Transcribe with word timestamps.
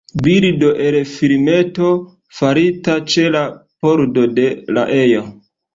Bildo 0.27 0.69
el 0.85 0.97
filmeto 1.09 1.91
farita 2.39 2.99
ĉe 3.13 3.29
la 3.39 3.47
pordo 3.87 4.29
de 4.41 4.53
la 4.77 4.93
ejo. 5.07 5.27